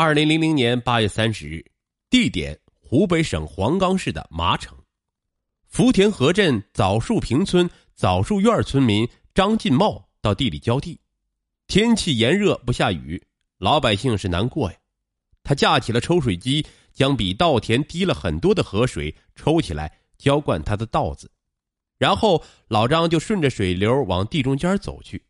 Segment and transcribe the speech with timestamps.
[0.00, 1.60] 二零零零年八月三十日，
[2.08, 4.78] 地点湖北省黄冈市的麻城，
[5.66, 11.00] 福田河镇枣树坪村枣树院村民张进茂到地里浇地。
[11.66, 13.20] 天气炎热，不下雨，
[13.58, 14.78] 老百姓是难过呀。
[15.42, 21.28] 他架起了抽水机，将比稻田低了很多的河水抽起来，浇灌他的稻子。
[21.98, 25.20] 然后老张就顺着水流往地中间走去。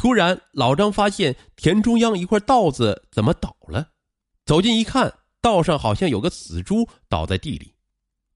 [0.00, 3.86] 突然，老张发现田中央一块稻子怎么倒了？
[4.46, 7.74] 走近一看，稻上好像有个死猪倒在地里，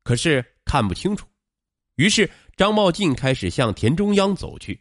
[0.02, 1.26] 可是看不清楚。
[1.94, 4.78] 于是张茂进开始向田中央走去。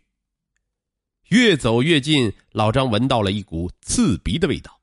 [1.30, 4.78] 越走越近，老张闻到了一股刺鼻的味道。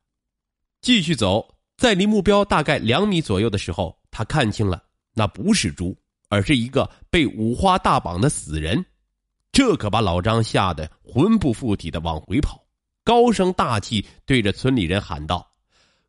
[0.81, 5.95] 继续走，在离目标大概两米左右的时候，他看清了，那不是猪，
[6.31, 8.83] 而是一个被五花大绑的死人。
[9.61, 12.65] 这可把老张吓得魂不附体的往回跑，
[13.05, 15.53] 高声大气对着村里人喊道：“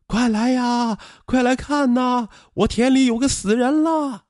[0.08, 2.30] 快来呀，快来看呐！
[2.54, 4.24] 我田里有个死人了！”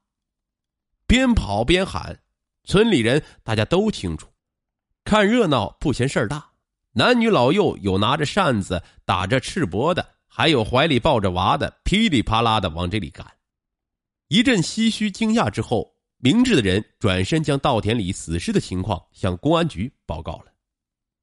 [1.07, 2.19] 边跑边喊，
[2.65, 4.27] 村里人大家都清楚，
[5.05, 6.51] 看热闹不嫌事儿大，
[6.95, 13.25] 男女老幼有拿着扇子打着赤膊的，还有怀里抱着娃的，噼里啪啦的往这里赶。
[14.27, 15.92] 一阵唏嘘惊讶之后。
[16.25, 20.53] 明智的人转身将稻田里死尸的情况向公安局报告了。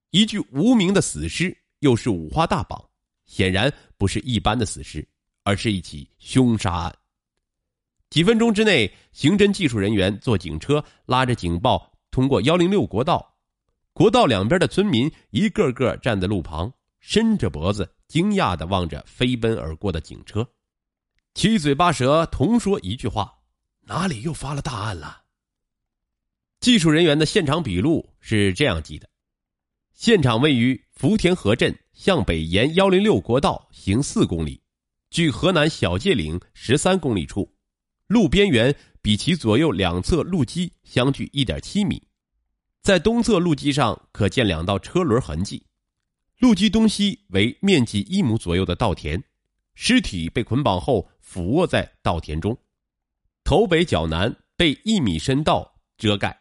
[0.09, 2.83] 一具无名的死尸，又是五花大绑，
[3.25, 5.07] 显然不是一般的死尸，
[5.45, 6.93] 而是一起凶杀案。
[8.09, 13.37] 几分钟之内，刑侦技术人员坐警车拉着警报通过幺零六国道，
[13.93, 16.69] 国道两边的村民一个个站在路旁，
[16.99, 20.45] 伸着脖子，惊讶的望着飞奔而过的警车，
[21.35, 23.38] 七嘴八舌同说一句话。
[23.89, 25.23] 哪里又发了大案了？
[26.59, 29.09] 技术人员的现场笔录是这样记的：
[29.95, 34.61] 现场位于福田河镇向北沿幺零六国道行四公里，
[35.09, 37.51] 距河南小界岭十三公里处，
[38.05, 42.03] 路边缘比其左右两侧路基相距一点七米，
[42.83, 45.65] 在东侧路基上可见两道车轮痕迹，
[46.37, 49.23] 路基东西为面积一亩左右的稻田，
[49.73, 52.55] 尸体被捆绑后俯卧在稻田中。
[53.49, 56.39] 头北脚南被一米深道遮盖，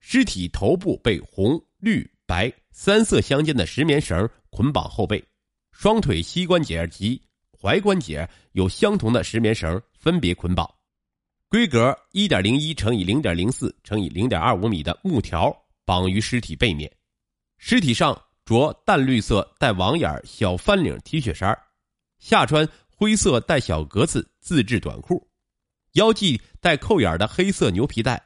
[0.00, 5.24] 尸体头部被红、绿、白三色相间的石棉绳捆绑后背，
[5.72, 7.18] 双腿膝关节及
[7.58, 10.70] 踝关节有相同的石棉绳分别捆绑，
[11.48, 15.50] 规格一点零一乘以零点零四乘以零点二五米的木条
[15.86, 16.94] 绑于尸体背面，
[17.56, 21.58] 尸体上着淡绿色带网眼小翻领 T 恤衫，
[22.18, 25.26] 下穿灰色带小格子自制短裤。
[25.94, 28.20] 腰系带扣眼的黑色牛皮带，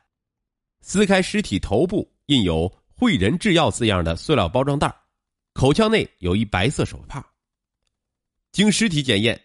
[0.81, 4.95] 撕开尸体头部印有“汇仁制药”字样的塑料包装袋，
[5.53, 7.25] 口腔内有一白色手帕。
[8.53, 9.39] 经尸体检验，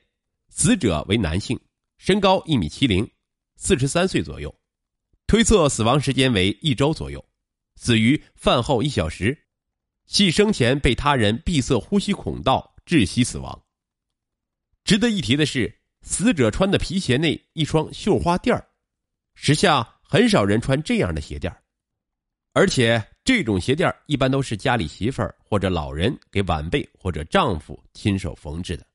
[0.48, 1.60] 死者为男性，
[1.98, 3.10] 身高一米七零，
[3.58, 4.54] 四十三岁左右，
[5.28, 7.24] 推测死亡时间为一周左右，
[7.76, 9.38] 死于饭后一小时，
[10.06, 13.66] 系生前被他人闭塞呼吸孔道窒息死亡。
[14.86, 15.83] 值得一提的是。
[16.04, 18.64] 死者穿的皮鞋内一双绣花垫儿，
[19.34, 21.64] 时下很少人穿这样的鞋垫儿，
[22.52, 28.86] 而且这种鞋垫儿一般都是家里媳妇儿或者老人给晚辈或者丈夫亲手缝制的，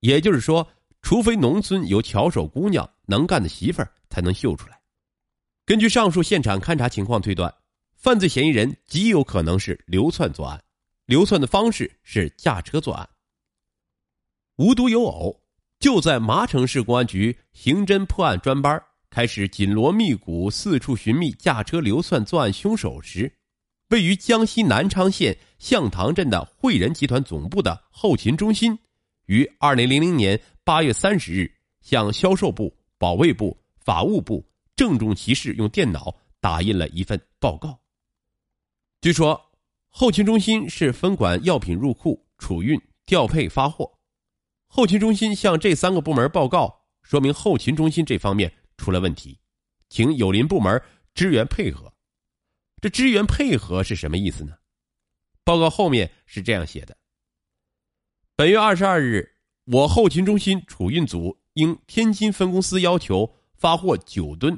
[0.00, 0.66] 也就是说，
[1.02, 4.80] 除非农村有巧手姑娘能干的媳妇儿才能绣出来。
[5.66, 7.54] 根据上述现场勘查情况推断，
[7.94, 10.60] 犯罪嫌疑人极有可能是流窜作案，
[11.04, 13.08] 流窜的方式是驾车作案。
[14.56, 15.38] 无独有偶。
[15.80, 23.32] 就在麻城市公安局刑侦破案专班开始紧锣密鼓四处寻觅驾车流窜作案凶手时，
[23.88, 28.78] 位于江西南昌县向塘镇的汇仁集团总部的后勤中心，
[29.24, 34.44] 于二零零零年八月三十日向销售部、保卫部、法务部
[34.76, 37.80] 郑重其事用电脑打印了一份报告。
[39.00, 39.40] 据说，
[39.88, 43.90] 后勤中心是分管药品入库、储运、调配、发货。
[44.72, 49.40] 后勤中心向这三个部门报告，说明后勤中心这方面出了问题，
[49.88, 50.80] 请友邻部门
[51.12, 51.92] 支援配合。
[52.80, 54.54] 这支援配合是什么意思呢？
[55.42, 56.96] 报告后面是这样写的：
[58.36, 59.28] 本月二十二日，
[59.64, 64.56] 我后勤中心储运组应天津分公司要求发货九吨，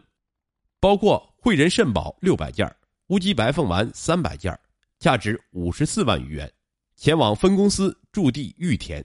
[0.78, 2.70] 包括汇仁肾宝六百件、
[3.06, 4.56] 乌鸡白凤丸三百件，
[4.98, 6.52] 价值五十四万余元，
[6.96, 9.02] 前往分公司驻地玉田。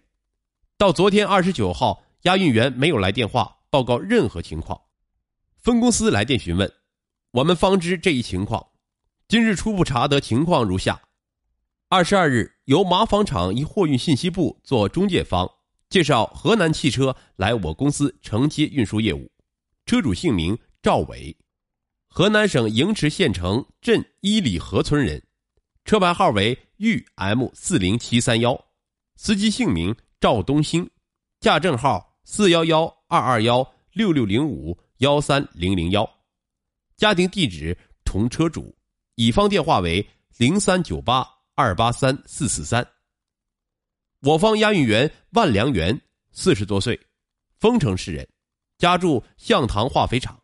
[0.78, 4.80] 到昨天二十九号，押运员没有来电话报告任何情况。
[5.58, 6.72] 分公司来电询问，
[7.32, 8.68] 我们方知这一情况。
[9.28, 11.02] 今日初步查得情况如下：
[11.90, 15.52] 二十二日，由麻纺厂一货运信息部做中介方，
[15.90, 19.32] 介绍河南汽车来我公司承接运输业务，
[19.88, 21.36] 车主姓名赵伟，
[22.08, 25.24] 河南省营池县城镇伊里河村人，
[25.86, 28.66] 车牌号为豫 M 四零七三幺，
[29.16, 30.90] 司机姓名赵东兴，
[31.40, 36.10] 驾证号四幺幺二二幺六六零五幺三零零幺，
[36.96, 38.76] 家庭地址同车主，
[39.16, 42.88] 乙方电话为零三九八二八三四四三。
[44.22, 47.00] 我方押运员万良元，四十多岁，
[47.60, 48.28] 丰城市人，
[48.80, 50.42] 家住向塘化肥厂。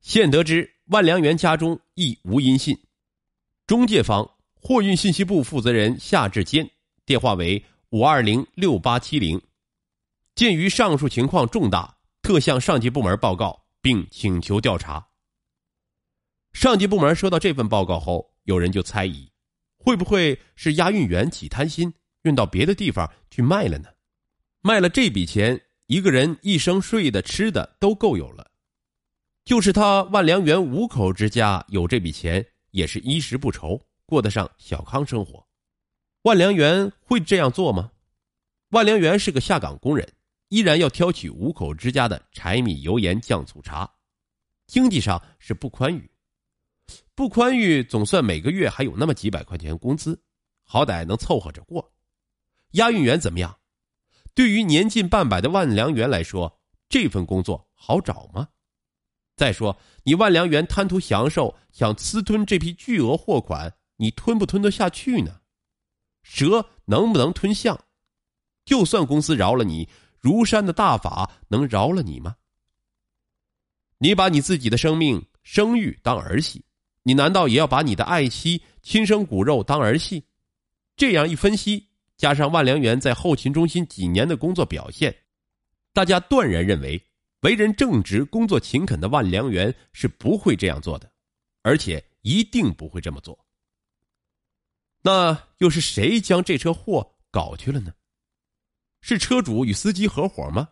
[0.00, 2.76] 现得知万良元家中亦无音信。
[3.68, 6.68] 中介方货运信息部负责人夏志坚，
[7.06, 9.42] 电话为五二零六八七零。
[10.36, 15.04] 鉴于上述情况重大，特向上级部门报告，并请求调查。
[16.52, 19.28] 上级部门收到这份报告后，有人就猜疑，
[19.76, 21.92] 会不会是押运员起贪心？
[22.22, 23.88] 运到别的地方去卖了呢？
[24.60, 28.52] 卖了这笔钱，一个人一生睡的、吃的都够有了。
[29.44, 35.44] 就是他万良园五口之家有这笔钱，也是衣食不愁，过得上小康生活。
[36.22, 37.92] 万良元会这样做吗？
[38.70, 40.06] 万良元是个下岗工人，
[40.48, 43.90] 依然要挑起五口之家的柴米油盐酱醋茶，
[44.66, 46.10] 经济上是不宽裕。
[47.14, 50.22] 不宽裕，总算每个月还有那么几百块钱工资，
[50.62, 51.90] 好歹能凑合着过。
[52.72, 53.58] 押运员怎么样？
[54.34, 58.48] 对于年近半百的万良元来说，这份工作好找吗？
[59.36, 65.39] 再说，你万良元贪图享受，想私吞这批巨额货款，你吞不吞得下去呢？
[66.22, 67.78] 蛇能不能吞象？
[68.64, 69.88] 就算公司饶了你，
[70.18, 72.36] 如山的大法能饶了你吗？
[73.98, 76.64] 你把你自己的生命、声誉当儿戏，
[77.02, 80.24] 你难道也要把你的爱妻、亲生骨肉当儿戏？
[80.96, 81.88] 这样一分析。
[82.16, 85.16] 加上万良元在后勤中心几年的工作表现，
[85.94, 87.02] 大家断然认为，
[87.40, 91.10] 为人正直、工作勤恳的万良元是不会这样做的，
[91.62, 93.38] 而且一定不会这么做。
[95.02, 97.92] 那又是谁将这车货搞去了呢？
[99.00, 100.68] 是车主与司机合伙吗？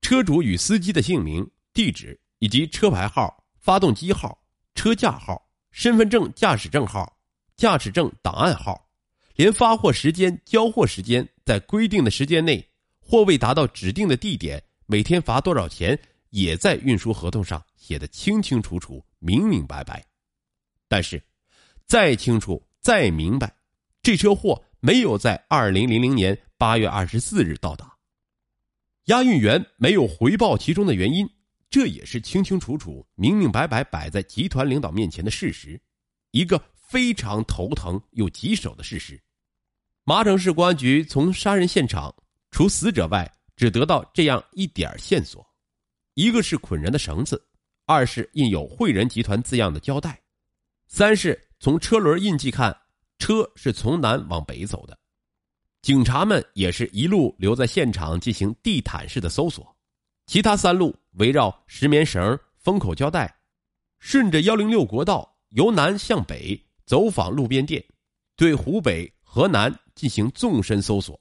[0.00, 4.42] 车主与司机的姓名、地址以及车牌号、发动机号、
[4.74, 7.18] 车架号、身份证驾驶证号、
[7.56, 8.88] 驾驶证档案号。
[9.34, 12.66] 连发货时间、交货时间，在规定的时间内，
[12.98, 15.98] 货未达到指定的地点，每天罚多少钱，
[16.30, 20.02] 也在运输合同上写的清清楚楚、明明白白。
[20.88, 21.22] 但是，
[21.84, 23.52] 再清楚、再明白，
[24.00, 27.92] 这车货没有在二零零零年八月二十四日到达，
[29.06, 31.28] 押运员没有回报其中的原因，
[31.68, 35.82] 这也是清清楚楚、明明白白摆在集团领导面前的事实，
[36.30, 39.20] 一个非常头疼又棘手的事实。
[40.04, 42.14] 麻城市公安局从杀人现场
[42.52, 45.44] 除死者外，只得到这样一点线索：
[46.14, 47.44] 一个是捆人的绳子，
[47.84, 50.22] 二是印有“汇仁集团”字样的胶带，
[50.86, 52.76] 三是从车轮印记看，
[53.18, 54.98] 车是从南往北走的。
[55.82, 59.76] 警察们也是一路留在现场进行地毯式的搜索，
[60.26, 63.34] 其他三路围绕石棉绳、封口胶带，
[63.98, 67.84] 顺着幺零六国道由南向北走访路边店，
[68.36, 69.74] 对湖北、河南。
[69.96, 71.18] 进行纵深搜索，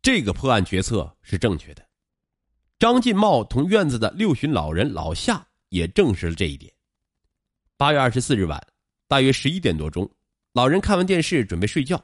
[0.00, 1.86] 这个破案决策是正确的。
[2.78, 6.72] 张进茂同院子的六旬老人老夏也证实了这一点。
[7.76, 8.66] 八月二十四日晚，
[9.12, 10.10] 大约十一点多钟，
[10.54, 12.02] 老人看完电视准备睡觉，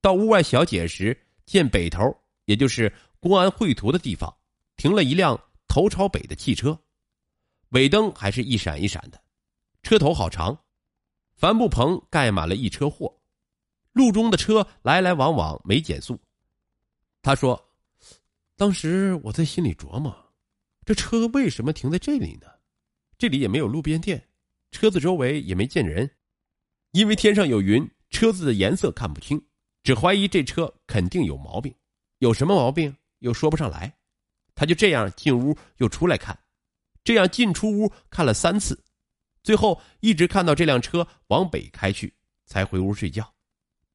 [0.00, 1.16] 到屋外小解时，
[1.46, 2.12] 见北头，
[2.46, 4.36] 也就是公安绘图的地方，
[4.76, 6.76] 停了一辆头朝北的汽车，
[7.68, 9.22] 尾灯还是一闪一闪的，
[9.84, 10.58] 车头好长，
[11.36, 13.16] 帆布棚盖满了一车货。
[13.92, 16.18] 路中的车来来往往，没减速。
[17.22, 17.64] 他说
[18.58, 20.12] ：“当时我在心里琢磨，
[20.84, 22.48] 这车为什么停在这里呢？
[23.16, 24.20] 这里也没有路边店，
[24.72, 26.10] 车子周围也没见人。
[26.92, 29.40] 因为天上有云，车子的颜色看不清，
[29.82, 31.74] 只怀疑这车肯定有毛病。
[32.18, 33.96] 有什么毛病又说不上来。
[34.54, 36.38] 他就这样进屋又出来看，
[37.02, 38.78] 这样进出屋看了三次，
[39.42, 42.12] 最后一直看到这辆车往北开去，
[42.44, 43.32] 才回屋睡觉。”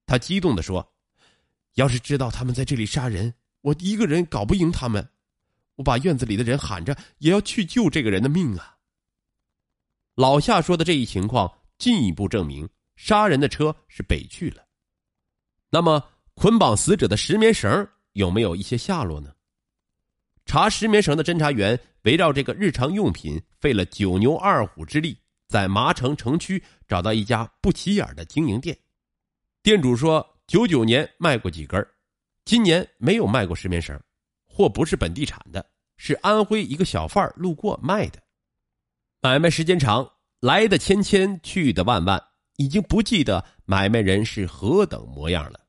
[0.07, 0.93] 他激动的说
[1.75, 5.07] ：“要是知道他们在这里杀人，我一个人搞不赢他们，
[5.75, 8.77] 我把院子里的人喊着也要去救这个人的命啊！”
[10.15, 14.65] 老夏说的这一情况，进一步证明杀人的车是北去了。
[15.69, 19.33] 那么捆绑死者的石棉绳有没有一些下落呢？
[20.45, 28.77] 查石棉绳的侦查员围绕这个日常用品费了九牛二虎之力在麻城城区找到一家不起眼的经营店。
[29.63, 31.85] 店主说九九年卖过几根
[32.45, 33.99] 今年没有卖过石棉绳
[34.45, 35.65] 货不是本地产的
[35.97, 38.21] 是安徽一个小贩路过卖的。
[39.19, 40.07] 买卖时间长
[40.39, 42.23] 来的千千去的万万。
[42.57, 45.64] 已经不记得买卖人是何等模样了。